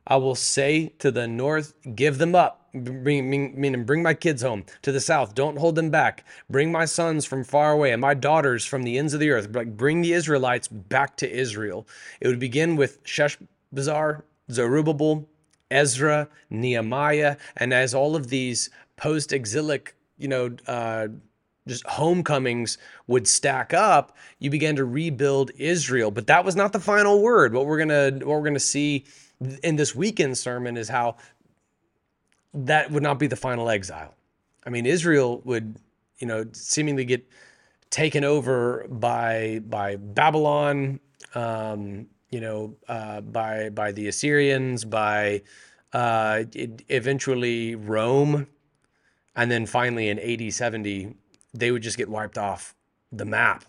I 0.07 0.15
will 0.15 0.35
say 0.35 0.93
to 0.99 1.11
the 1.11 1.27
north, 1.27 1.73
give 1.95 2.17
them 2.17 2.33
up, 2.33 2.69
bring, 2.73 3.29
meaning 3.29 3.83
bring 3.83 4.01
my 4.01 4.13
kids 4.13 4.41
home. 4.41 4.65
To 4.83 4.91
the 4.93 5.01
south, 5.01 5.35
don't 5.35 5.57
hold 5.57 5.75
them 5.75 5.89
back. 5.89 6.25
Bring 6.49 6.71
my 6.71 6.85
sons 6.85 7.25
from 7.25 7.43
far 7.43 7.73
away 7.73 7.91
and 7.91 8.01
my 8.01 8.13
daughters 8.13 8.65
from 8.65 8.83
the 8.83 8.97
ends 8.97 9.13
of 9.13 9.19
the 9.19 9.31
earth. 9.31 9.53
Like 9.53 9.75
bring 9.75 10.01
the 10.01 10.13
Israelites 10.13 10.69
back 10.69 11.17
to 11.17 11.29
Israel. 11.29 11.85
It 12.21 12.27
would 12.27 12.39
begin 12.39 12.77
with 12.77 13.03
Sheshbazzar, 13.03 14.23
Zerubbabel, 14.49 15.27
Ezra, 15.69 16.29
Nehemiah, 16.49 17.35
and 17.57 17.73
as 17.73 17.93
all 17.93 18.15
of 18.15 18.29
these 18.29 18.69
post-exilic, 18.95 19.93
you 20.17 20.29
know, 20.29 20.55
uh, 20.67 21.09
just 21.67 21.85
homecomings 21.85 22.77
would 23.07 23.27
stack 23.27 23.73
up, 23.73 24.15
you 24.39 24.49
began 24.49 24.77
to 24.77 24.85
rebuild 24.85 25.51
Israel. 25.57 26.11
But 26.11 26.27
that 26.27 26.45
was 26.45 26.55
not 26.55 26.71
the 26.71 26.79
final 26.79 27.21
word. 27.21 27.53
What 27.53 27.65
we're 27.65 27.77
gonna 27.77 28.11
what 28.25 28.39
we're 28.39 28.43
gonna 28.43 28.59
see 28.59 29.03
in 29.63 29.75
this 29.75 29.95
weekend 29.95 30.37
sermon 30.37 30.77
is 30.77 30.89
how 30.89 31.15
that 32.53 32.91
would 32.91 33.03
not 33.03 33.19
be 33.19 33.27
the 33.27 33.35
final 33.35 33.69
exile. 33.69 34.15
I 34.65 34.69
mean, 34.69 34.85
Israel 34.85 35.41
would, 35.45 35.77
you 36.19 36.27
know, 36.27 36.45
seemingly 36.51 37.05
get 37.05 37.27
taken 37.89 38.23
over 38.23 38.85
by 38.89 39.61
by 39.67 39.95
Babylon, 39.95 40.99
um, 41.35 42.07
you 42.29 42.41
know, 42.41 42.75
uh, 42.87 43.21
by 43.21 43.69
by 43.69 43.91
the 43.91 44.07
Assyrians, 44.07 44.83
by 44.83 45.43
uh, 45.93 46.43
eventually 46.89 47.75
Rome, 47.75 48.47
and 49.35 49.49
then 49.49 49.65
finally 49.65 50.09
in 50.09 50.19
AD 50.19 50.53
70, 50.53 51.15
they 51.53 51.71
would 51.71 51.81
just 51.81 51.97
get 51.97 52.09
wiped 52.09 52.37
off 52.37 52.75
the 53.11 53.25
map. 53.25 53.63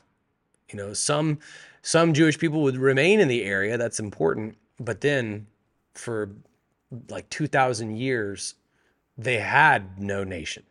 You 0.71 0.77
know, 0.79 0.93
some 0.95 1.39
some 1.83 2.13
Jewish 2.13 2.39
people 2.39 2.63
would 2.63 2.77
remain 2.77 3.21
in 3.21 3.29
the 3.29 3.45
area. 3.45 3.79
That's 3.79 4.01
important, 4.01 4.57
but 4.81 5.01
then 5.01 5.47
for 5.95 6.31
like 7.09 7.29
2000 7.31 7.97
years 7.97 8.55
they 9.17 9.39
had 9.39 9.99
no 9.99 10.23
nation. 10.25 10.63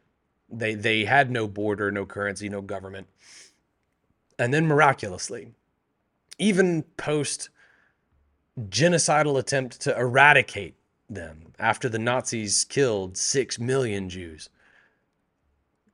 They 0.50 0.74
they 0.74 1.06
had 1.06 1.30
no 1.30 1.48
border 1.48 1.92
no 1.92 2.06
currency 2.06 2.50
no 2.50 2.62
government. 2.62 3.08
And 4.40 4.54
then 4.54 4.68
miraculously 4.68 5.52
even 6.40 6.84
post 6.98 7.50
genocidal 8.70 9.38
attempt 9.40 9.82
to 9.82 9.98
eradicate 9.98 10.76
them 11.10 11.54
after 11.60 11.88
the 11.88 12.00
nazis 12.00 12.66
killed 12.66 13.18
6 13.18 13.60
million 13.60 14.10
jews 14.10 14.50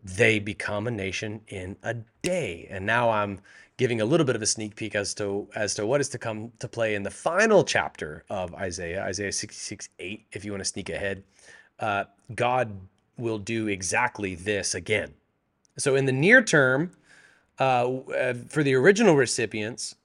they 0.03 0.39
become 0.39 0.87
a 0.87 0.91
nation 0.91 1.39
in 1.47 1.77
a 1.83 1.95
day. 2.21 2.67
And 2.69 2.85
now 2.85 3.09
i'm 3.09 3.39
giving 3.77 4.01
a 4.01 4.05
little 4.05 4.25
bit 4.25 4.35
of 4.35 4.41
a 4.41 4.45
sneak 4.45 4.75
peek 4.75 4.95
as 4.95 5.13
to 5.15 5.47
as 5.55 5.75
to 5.75 5.85
what 5.85 6.01
is 6.01 6.09
to 6.09 6.17
come 6.17 6.51
to 6.59 6.67
play 6.67 6.95
in 6.95 7.03
the 7.03 7.11
final 7.11 7.63
chapter 7.63 8.23
of 8.29 8.53
Isaiah, 8.55 9.03
Isaiah 9.03 9.31
66, 9.31 9.89
8, 9.99 10.25
if 10.31 10.45
you 10.45 10.51
want 10.51 10.61
to 10.61 10.69
sneak 10.69 10.89
ahead. 10.89 11.23
Uh, 11.79 12.05
God 12.35 12.71
will 13.17 13.39
do 13.39 13.67
exactly 13.67 14.35
this 14.35 14.75
again. 14.75 15.13
So 15.77 15.95
in 15.95 16.05
the 16.05 16.11
near 16.11 16.43
term, 16.43 16.91
uh, 17.59 17.89
uh, 17.89 18.33
for 18.47 18.63
the 18.63 18.75
original 18.75 19.15
recipients, 19.15 19.95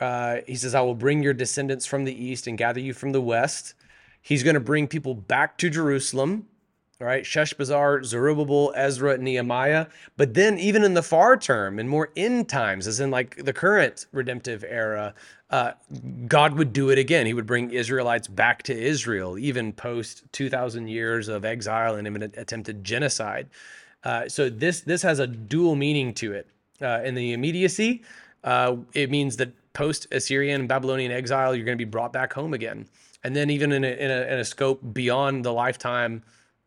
uh, 0.00 0.38
he 0.46 0.54
says, 0.54 0.74
I 0.74 0.80
will 0.80 0.94
bring 0.94 1.22
your 1.22 1.34
descendants 1.34 1.86
from 1.86 2.04
the 2.04 2.24
east 2.24 2.46
and 2.46 2.56
gather 2.56 2.80
you 2.80 2.94
from 2.94 3.12
the 3.12 3.20
west. 3.20 3.74
He's 4.20 4.42
going 4.42 4.54
to 4.54 4.60
bring 4.60 4.86
people 4.86 5.14
back 5.14 5.58
to 5.58 5.70
Jerusalem 5.70 6.46
all 7.00 7.06
right, 7.06 7.22
Sheshbazzar, 7.22 8.04
Zerubbabel, 8.04 8.72
Ezra, 8.74 9.16
Nehemiah. 9.18 9.86
But 10.16 10.34
then, 10.34 10.58
even 10.58 10.82
in 10.82 10.94
the 10.94 11.02
far 11.02 11.36
term 11.36 11.78
and 11.78 11.88
more 11.88 12.10
end 12.16 12.48
times, 12.48 12.88
as 12.88 12.98
in 12.98 13.12
like 13.12 13.36
the 13.36 13.52
current 13.52 14.06
redemptive 14.10 14.64
era, 14.64 15.14
uh, 15.50 15.72
God 16.26 16.54
would 16.54 16.72
do 16.72 16.90
it 16.90 16.98
again. 16.98 17.24
He 17.24 17.34
would 17.34 17.46
bring 17.46 17.70
Israelites 17.70 18.26
back 18.26 18.64
to 18.64 18.76
Israel, 18.76 19.38
even 19.38 19.72
post 19.72 20.24
2,000 20.32 20.88
years 20.88 21.28
of 21.28 21.44
exile 21.44 21.94
and 21.94 22.04
imminent 22.04 22.34
attempted 22.36 22.82
genocide. 22.82 23.48
Uh, 24.02 24.28
so 24.28 24.50
this 24.50 24.80
this 24.80 25.02
has 25.02 25.20
a 25.20 25.26
dual 25.28 25.76
meaning 25.76 26.12
to 26.14 26.32
it. 26.32 26.48
Uh, 26.82 27.00
in 27.04 27.14
the 27.14 27.32
immediacy, 27.32 28.02
uh, 28.42 28.74
it 28.92 29.08
means 29.08 29.36
that 29.36 29.52
post 29.72 30.08
Assyrian 30.10 30.62
and 30.62 30.68
Babylonian 30.68 31.12
exile, 31.12 31.54
you're 31.54 31.64
going 31.64 31.78
to 31.78 31.84
be 31.84 31.88
brought 31.88 32.12
back 32.12 32.32
home 32.32 32.54
again. 32.54 32.88
And 33.22 33.36
then 33.36 33.50
even 33.50 33.70
in 33.70 33.84
a, 33.84 33.88
in 33.88 34.10
a, 34.10 34.20
in 34.32 34.38
a 34.40 34.44
scope 34.44 34.80
beyond 34.92 35.44
the 35.44 35.52
lifetime 35.52 36.22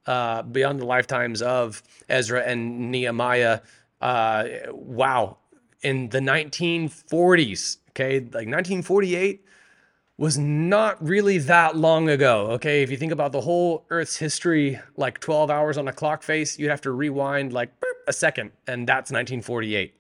uh, 0.06 0.42
beyond 0.44 0.80
the 0.80 0.86
lifetimes 0.86 1.42
of 1.42 1.84
Ezra 2.10 2.42
and 2.42 2.92
Nehemiah. 2.92 3.62
Uh, 4.00 4.46
wow, 4.72 5.38
in 5.82 6.10
the 6.10 6.20
1940s, 6.20 7.78
okay, 7.90 8.20
like 8.20 8.48
1948 8.48 9.46
was 10.18 10.38
not 10.38 11.04
really 11.04 11.40
that 11.40 11.76
long 11.76 12.10
ago. 12.10 12.52
Okay, 12.52 12.84
if 12.84 12.92
you 12.92 12.98
think 12.98 13.12
about 13.12 13.32
the 13.32 13.42
whole 13.42 13.86
Earth's 13.90 14.18
history, 14.18 14.80
like 14.96 15.20
12 15.20 15.50
hours 15.50 15.78
on 15.78 15.88
a 15.88 15.94
clock 15.94 16.22
face, 16.24 16.60
you'd 16.60 16.70
have 16.70 16.82
to 16.82 16.92
rewind 16.92 17.54
like 17.54 17.72
a 18.08 18.14
second, 18.14 18.52
and 18.68 18.88
that's 18.88 19.12
1948. 19.12 19.96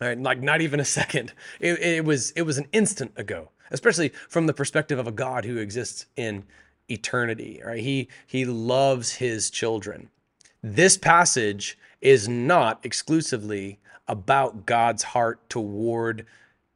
All 0.00 0.08
right, 0.08 0.18
like 0.18 0.40
not 0.40 0.60
even 0.60 0.80
a 0.80 0.84
second. 1.00 1.32
It, 1.60 1.78
it 1.80 2.04
was 2.04 2.30
it 2.32 2.42
was 2.42 2.58
an 2.58 2.66
instant 2.72 3.12
ago, 3.16 3.50
especially 3.70 4.10
from 4.28 4.46
the 4.46 4.54
perspective 4.54 4.98
of 4.98 5.06
a 5.06 5.12
God 5.12 5.44
who 5.44 5.58
exists 5.58 6.06
in 6.16 6.44
eternity, 6.88 7.62
right? 7.64 7.80
He 7.80 8.08
he 8.26 8.44
loves 8.44 9.14
his 9.14 9.50
children. 9.50 10.10
This 10.62 10.96
passage 10.96 11.78
is 12.00 12.28
not 12.28 12.84
exclusively 12.84 13.78
about 14.08 14.66
God's 14.66 15.02
heart 15.02 15.48
toward 15.48 16.26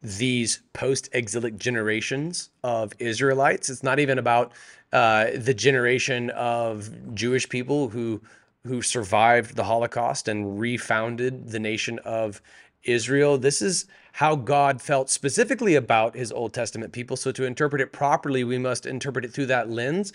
these 0.03 0.61
post-exilic 0.73 1.57
generations 1.57 2.51
of 2.63 2.93
Israelites. 2.99 3.69
It's 3.69 3.83
not 3.83 3.99
even 3.99 4.19
about 4.19 4.53
uh, 4.93 5.31
the 5.35 5.55
generation 5.55 6.31
of 6.31 6.91
Jewish 7.15 7.49
people 7.49 7.89
who 7.89 8.21
who 8.67 8.83
survived 8.83 9.55
the 9.55 9.65
Holocaust 9.65 10.29
and 10.29 10.59
refounded 10.59 11.51
the 11.51 11.59
nation 11.61 11.99
of 12.01 12.43
Israel. 12.89 13.39
This 13.39 13.61
is 13.61 13.87
how 14.13 14.35
God 14.35 14.81
felt 14.81 15.11
specifically 15.11 15.75
about 15.75 16.17
his 16.17 16.33
Old 16.33 16.55
Testament 16.55 16.93
people. 16.93 17.17
So, 17.17 17.33
to 17.33 17.45
interpret 17.45 17.83
it 17.83 17.93
properly, 17.93 18.45
we 18.45 18.59
must 18.59 18.87
interpret 18.87 19.25
it 19.25 19.33
through 19.33 19.47
that 19.47 19.71
lens. 19.71 20.13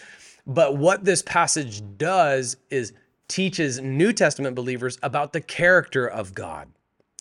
But 0.47 0.77
what 0.77 1.05
this 1.05 1.21
passage 1.21 1.83
does 1.97 2.57
is 2.69 2.93
teaches 3.27 3.79
New 3.79 4.11
Testament 4.11 4.55
believers 4.55 4.97
about 5.03 5.33
the 5.33 5.41
character 5.41 6.07
of 6.07 6.33
God 6.33 6.67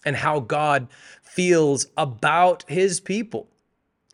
and 0.05 0.17
how 0.17 0.41
God 0.41 0.89
feels 1.23 1.87
about 1.97 2.65
his 2.69 3.01
people. 3.01 3.47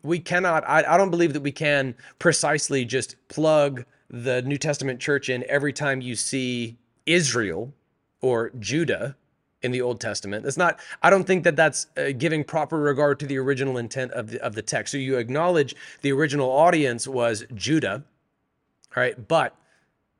We 0.03 0.19
cannot, 0.19 0.69
I, 0.69 0.85
I 0.87 0.97
don't 0.97 1.11
believe 1.11 1.33
that 1.33 1.43
we 1.43 1.53
can 1.53 1.95
precisely 2.19 2.85
just 2.85 3.17
plug 3.29 3.85
the 4.11 4.43
New 4.43 4.59
Testament 4.59 5.01
church 5.01 5.29
in 5.29 5.45
every 5.49 5.73
time 5.73 6.01
you 6.01 6.15
see 6.15 6.77
Israel 7.07 7.73
or 8.21 8.51
Judah 8.59 9.17
in 9.63 9.73
the 9.73 9.83
Old 9.83 10.01
Testament. 10.01 10.47
It's 10.47 10.57
not. 10.57 10.79
I 11.03 11.11
don't 11.11 11.25
think 11.25 11.45
that 11.45 11.57
that's 11.57 11.87
uh, 11.97 12.13
giving 12.17 12.45
proper 12.45 12.79
regard 12.79 13.19
to 13.21 13.27
the 13.27 13.39
original 13.39 13.79
intent 13.79 14.13
of 14.13 14.31
the 14.31 14.41
of 14.43 14.55
the 14.55 14.63
text. 14.63 14.93
So 14.93 14.99
you 14.99 15.17
acknowledge 15.17 15.75
the 16.03 16.13
original 16.13 16.51
audience 16.51 17.09
was 17.09 17.45
Judah, 17.55 18.05
all 18.95 19.03
right, 19.03 19.29
but 19.29 19.57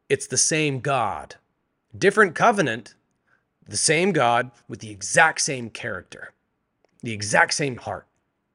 it's 0.09 0.27
the 0.27 0.37
same 0.37 0.81
God, 0.81 1.37
different 1.97 2.35
covenant, 2.35 2.95
the 3.67 3.77
same 3.77 4.13
God 4.13 4.51
with 4.69 4.81
the 4.81 4.91
exact 4.91 5.41
same 5.41 5.71
character, 5.71 6.33
the 7.03 7.13
exact 7.13 7.55
same 7.55 7.77
heart. 7.77 8.07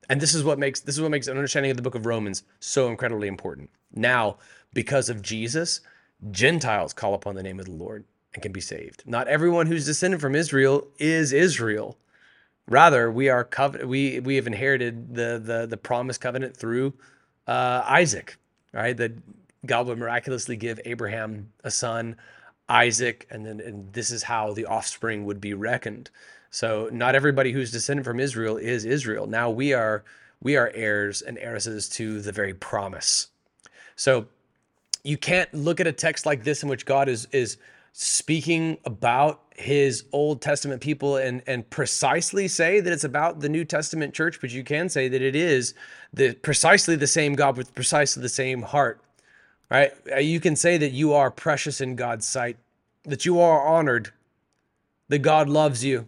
And 0.10 0.20
this 0.20 0.34
is 0.34 0.44
what 0.44 0.60
makes 0.60 0.80
this 0.82 0.96
is 0.96 1.02
what 1.02 1.12
makes 1.12 1.28
an 1.28 1.38
understanding 1.38 1.72
of 1.72 1.78
the 1.78 1.84
book 1.84 1.96
of 1.96 2.06
Romans 2.06 2.44
so 2.60 2.90
incredibly 2.90 3.28
important. 3.28 3.70
Now, 3.94 4.38
because 4.74 5.10
of 5.10 5.22
Jesus, 5.22 5.82
Gentiles 6.32 6.94
call 6.94 7.14
upon 7.14 7.36
the 7.36 7.44
name 7.44 7.60
of 7.60 7.66
the 7.66 7.72
Lord 7.72 8.04
and 8.34 8.42
can 8.42 8.52
be 8.52 8.62
saved. 8.62 9.04
Not 9.06 9.28
everyone 9.28 9.68
who's 9.68 9.86
descended 9.86 10.22
from 10.22 10.36
Israel 10.36 10.88
is 10.98 11.34
Israel. 11.34 11.98
Rather, 12.68 13.12
we 13.12 13.28
are 13.30 13.44
covenant. 13.44 13.90
We 13.90 14.20
we 14.20 14.36
have 14.36 14.48
inherited 14.48 15.16
the 15.16 15.42
the 15.44 15.66
the 15.68 15.78
promised 15.78 16.22
covenant 16.22 16.56
through 16.56 16.94
uh, 17.48 17.84
Isaac, 17.86 18.38
right? 18.74 18.96
That 18.96 19.14
God 19.66 19.88
would 19.88 19.98
miraculously 19.98 20.56
give 20.56 20.80
Abraham 20.86 21.52
a 21.64 21.72
son, 21.72 22.16
Isaac, 22.70 23.28
and 23.30 23.46
then 23.46 23.60
and 23.60 23.92
this 23.94 24.12
is 24.12 24.24
how 24.24 24.54
the 24.54 24.66
offspring 24.66 25.26
would 25.26 25.42
be 25.42 25.54
reckoned. 25.54 26.10
So 26.50 26.90
not 26.92 27.16
everybody 27.16 27.52
who's 27.52 27.72
descended 27.72 28.06
from 28.06 28.20
Israel 28.20 28.58
is 28.58 28.86
Israel. 28.86 29.28
Now 29.28 29.50
we 29.50 29.74
are 29.74 30.04
we 30.42 30.56
are 30.56 30.72
heirs 30.74 31.22
and 31.22 31.38
heiresses 31.40 31.90
to 31.90 32.22
the 32.22 32.32
very 32.32 32.54
promise. 32.54 33.28
So 33.96 34.28
you 35.04 35.18
can't 35.18 35.52
look 35.54 35.80
at 35.80 35.88
a 35.88 35.92
text 35.92 36.26
like 36.26 36.44
this 36.44 36.64
in 36.64 36.70
which 36.70 36.86
God 36.86 37.10
is 37.10 37.28
is 37.32 37.58
speaking 37.94 38.78
about 38.86 39.42
his 39.56 40.06
Old 40.12 40.42
Testament 40.42 40.82
people 40.82 41.18
and 41.18 41.44
and 41.46 41.70
precisely 41.70 42.48
say 42.48 42.80
that 42.80 42.92
it's 42.92 43.04
about 43.04 43.42
the 43.42 43.50
New 43.50 43.66
Testament 43.66 44.14
church, 44.14 44.40
but 44.42 44.52
you 44.52 44.64
can 44.64 44.90
say 44.90 45.08
that 45.08 45.22
it 45.22 45.36
is 45.36 45.74
the 46.14 46.34
precisely 46.34 46.96
the 46.96 47.08
same 47.08 47.34
God 47.34 47.58
with 47.58 47.76
precisely 47.76 48.22
the 48.22 48.30
same 48.30 48.62
heart. 48.62 49.02
Right? 49.70 49.94
Uh, 50.12 50.18
you 50.18 50.40
can 50.40 50.56
say 50.56 50.78
that 50.78 50.92
you 50.92 51.14
are 51.14 51.32
precious 51.32 51.80
in 51.80 51.96
God's 51.96 52.28
sight, 52.28 52.58
that 53.04 53.26
you 53.26 53.40
are 53.40 53.66
honored, 53.66 54.12
that 55.08 55.20
God 55.20 55.48
loves 55.48 55.84
you. 55.84 56.08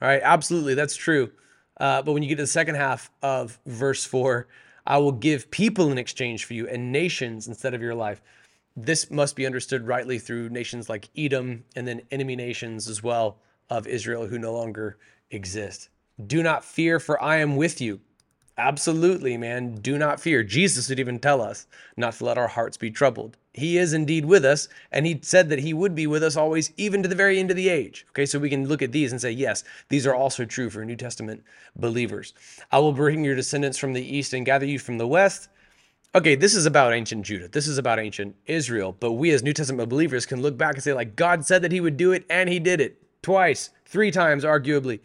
All 0.00 0.08
right, 0.08 0.22
absolutely, 0.22 0.74
that's 0.74 0.96
true. 0.96 1.30
Uh, 1.78 2.02
but 2.02 2.12
when 2.12 2.22
you 2.22 2.28
get 2.28 2.36
to 2.36 2.44
the 2.44 2.46
second 2.46 2.76
half 2.76 3.10
of 3.22 3.58
verse 3.66 4.04
four, 4.04 4.46
I 4.86 4.98
will 4.98 5.12
give 5.12 5.50
people 5.50 5.92
in 5.92 5.98
exchange 5.98 6.44
for 6.44 6.54
you 6.54 6.66
and 6.68 6.92
nations 6.92 7.46
instead 7.46 7.74
of 7.74 7.82
your 7.82 7.94
life. 7.94 8.22
This 8.80 9.10
must 9.10 9.34
be 9.34 9.44
understood 9.44 9.88
rightly 9.88 10.20
through 10.20 10.50
nations 10.50 10.88
like 10.88 11.08
Edom 11.16 11.64
and 11.74 11.86
then 11.88 12.02
enemy 12.12 12.36
nations 12.36 12.88
as 12.88 13.02
well 13.02 13.38
of 13.68 13.88
Israel 13.88 14.28
who 14.28 14.38
no 14.38 14.52
longer 14.52 14.98
exist. 15.32 15.88
Do 16.24 16.44
not 16.44 16.64
fear, 16.64 17.00
for 17.00 17.20
I 17.20 17.38
am 17.38 17.56
with 17.56 17.80
you. 17.80 17.98
Absolutely, 18.56 19.36
man. 19.36 19.74
Do 19.74 19.98
not 19.98 20.20
fear. 20.20 20.44
Jesus 20.44 20.88
would 20.88 21.00
even 21.00 21.18
tell 21.18 21.42
us 21.42 21.66
not 21.96 22.14
to 22.14 22.24
let 22.24 22.38
our 22.38 22.46
hearts 22.46 22.76
be 22.76 22.88
troubled. 22.88 23.36
He 23.52 23.78
is 23.78 23.92
indeed 23.92 24.24
with 24.24 24.44
us, 24.44 24.68
and 24.92 25.04
he 25.04 25.18
said 25.22 25.48
that 25.48 25.58
he 25.58 25.74
would 25.74 25.96
be 25.96 26.06
with 26.06 26.22
us 26.22 26.36
always, 26.36 26.72
even 26.76 27.02
to 27.02 27.08
the 27.08 27.16
very 27.16 27.40
end 27.40 27.50
of 27.50 27.56
the 27.56 27.68
age. 27.68 28.06
Okay, 28.10 28.26
so 28.26 28.38
we 28.38 28.50
can 28.50 28.68
look 28.68 28.82
at 28.82 28.92
these 28.92 29.10
and 29.10 29.20
say, 29.20 29.32
yes, 29.32 29.64
these 29.88 30.06
are 30.06 30.14
also 30.14 30.44
true 30.44 30.70
for 30.70 30.84
New 30.84 30.94
Testament 30.94 31.42
believers. 31.74 32.32
I 32.70 32.78
will 32.78 32.92
bring 32.92 33.24
your 33.24 33.34
descendants 33.34 33.76
from 33.76 33.92
the 33.92 34.16
east 34.16 34.32
and 34.32 34.46
gather 34.46 34.66
you 34.66 34.78
from 34.78 34.98
the 34.98 35.08
west. 35.08 35.48
Okay, 36.14 36.36
this 36.36 36.54
is 36.54 36.64
about 36.64 36.94
ancient 36.94 37.26
Judah. 37.26 37.48
This 37.48 37.68
is 37.68 37.76
about 37.76 37.98
ancient 37.98 38.34
Israel. 38.46 38.96
But 38.98 39.12
we 39.12 39.30
as 39.32 39.42
New 39.42 39.52
Testament 39.52 39.90
believers 39.90 40.24
can 40.24 40.40
look 40.40 40.56
back 40.56 40.74
and 40.74 40.82
say, 40.82 40.94
like, 40.94 41.16
God 41.16 41.44
said 41.44 41.60
that 41.62 41.72
he 41.72 41.82
would 41.82 41.98
do 41.98 42.12
it, 42.12 42.24
and 42.30 42.48
he 42.48 42.58
did 42.58 42.80
it 42.80 43.02
twice, 43.20 43.70
three 43.84 44.10
times, 44.10 44.42
arguably. 44.42 45.00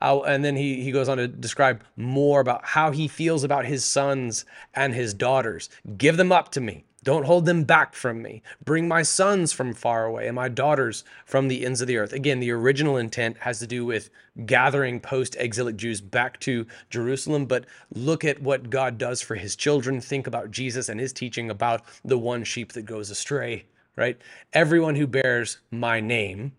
Uh, 0.00 0.20
and 0.20 0.44
then 0.44 0.54
he, 0.54 0.82
he 0.82 0.92
goes 0.92 1.08
on 1.08 1.16
to 1.16 1.26
describe 1.26 1.82
more 1.96 2.40
about 2.40 2.64
how 2.64 2.92
he 2.92 3.08
feels 3.08 3.42
about 3.42 3.64
his 3.64 3.84
sons 3.84 4.44
and 4.74 4.94
his 4.94 5.12
daughters. 5.12 5.70
Give 5.96 6.16
them 6.16 6.30
up 6.30 6.52
to 6.52 6.60
me. 6.60 6.84
Don't 7.04 7.26
hold 7.26 7.46
them 7.46 7.62
back 7.62 7.94
from 7.94 8.20
me. 8.20 8.42
Bring 8.64 8.88
my 8.88 9.02
sons 9.02 9.52
from 9.52 9.74
far 9.74 10.04
away 10.04 10.26
and 10.26 10.34
my 10.34 10.48
daughters 10.48 11.04
from 11.24 11.46
the 11.46 11.64
ends 11.64 11.80
of 11.80 11.86
the 11.86 11.98
earth. 11.98 12.12
Again, 12.12 12.40
the 12.40 12.50
original 12.50 12.96
intent 12.96 13.36
has 13.38 13.60
to 13.60 13.66
do 13.66 13.84
with 13.84 14.10
gathering 14.46 14.98
post 14.98 15.36
exilic 15.38 15.76
Jews 15.76 16.00
back 16.00 16.40
to 16.40 16.66
Jerusalem, 16.90 17.46
but 17.46 17.66
look 17.94 18.24
at 18.24 18.42
what 18.42 18.70
God 18.70 18.98
does 18.98 19.22
for 19.22 19.36
his 19.36 19.54
children. 19.54 20.00
Think 20.00 20.26
about 20.26 20.50
Jesus 20.50 20.88
and 20.88 20.98
his 20.98 21.12
teaching 21.12 21.50
about 21.50 21.82
the 22.04 22.18
one 22.18 22.42
sheep 22.42 22.72
that 22.72 22.82
goes 22.82 23.10
astray, 23.10 23.66
right? 23.94 24.18
Everyone 24.52 24.96
who 24.96 25.06
bears 25.06 25.58
my 25.70 26.00
name, 26.00 26.52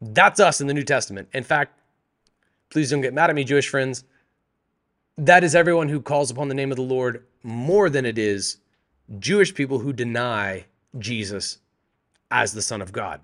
that's 0.00 0.38
us 0.38 0.60
in 0.60 0.68
the 0.68 0.74
New 0.74 0.84
Testament. 0.84 1.28
In 1.32 1.42
fact, 1.42 1.74
Please 2.70 2.90
don't 2.90 3.00
get 3.00 3.12
mad 3.12 3.28
at 3.28 3.36
me, 3.36 3.42
Jewish 3.42 3.68
friends. 3.68 4.04
That 5.18 5.42
is 5.42 5.54
everyone 5.54 5.88
who 5.88 6.00
calls 6.00 6.30
upon 6.30 6.48
the 6.48 6.54
name 6.54 6.70
of 6.70 6.76
the 6.76 6.82
Lord 6.82 7.24
more 7.42 7.90
than 7.90 8.06
it 8.06 8.16
is 8.16 8.58
Jewish 9.18 9.54
people 9.54 9.80
who 9.80 9.92
deny 9.92 10.66
Jesus 10.98 11.58
as 12.30 12.52
the 12.52 12.62
Son 12.62 12.80
of 12.80 12.92
God. 12.92 13.20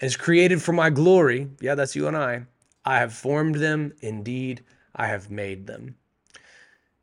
Is 0.00 0.16
created 0.16 0.62
for 0.62 0.72
my 0.72 0.90
glory. 0.90 1.48
Yeah, 1.60 1.74
that's 1.74 1.96
you 1.96 2.06
and 2.06 2.16
I. 2.16 2.46
I 2.84 2.98
have 2.98 3.12
formed 3.12 3.56
them. 3.56 3.92
Indeed, 4.00 4.62
I 4.94 5.08
have 5.08 5.30
made 5.30 5.66
them. 5.66 5.96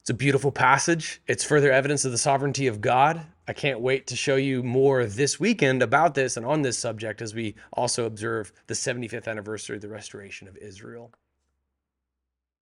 It's 0.02 0.10
a 0.10 0.14
beautiful 0.14 0.52
passage. 0.52 1.22
It's 1.28 1.44
further 1.44 1.72
evidence 1.72 2.06
of 2.06 2.12
the 2.12 2.18
sovereignty 2.18 2.68
of 2.68 2.80
God. 2.80 3.26
I 3.48 3.54
can't 3.54 3.80
wait 3.80 4.08
to 4.08 4.16
show 4.16 4.36
you 4.36 4.64
more 4.64 5.06
this 5.06 5.40
weekend 5.40 5.84
about 5.84 6.16
this 6.16 6.38
and 6.38 6.46
on 6.46 6.62
this 6.62 6.78
subject 6.78 7.22
as 7.22 7.36
we 7.36 7.56
also 7.74 8.06
observe 8.06 8.52
the 8.68 8.74
75th 8.74 9.28
anniversary 9.28 9.76
of 9.76 9.82
the 9.82 9.90
restoration 9.90 10.48
of 10.48 10.58
Israel. 10.58 11.12